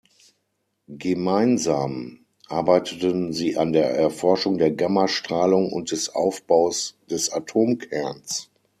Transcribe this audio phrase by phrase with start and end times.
[0.87, 8.49] Gemeinsam arbeiteten sie an der Erforschung der Gamma-Strahlung und des Aufbaus des Atomkerns.